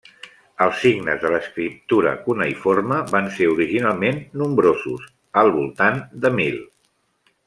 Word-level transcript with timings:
Els 0.67 0.77
signes 0.83 1.19
de 1.23 1.29
l'escriptura 1.33 2.13
cuneïforme 2.23 2.97
van 3.17 3.29
ser 3.37 3.51
originalment 3.57 4.17
nombrosos, 4.43 5.05
al 5.43 5.53
voltant 5.59 6.01
de 6.25 6.33
mil. 6.41 6.59